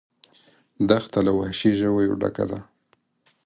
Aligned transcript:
دښته 0.89 1.19
له 1.27 1.31
وحشي 1.39 1.71
ژویو 1.79 2.19
ډکه 2.21 2.45
ده. 2.51 2.59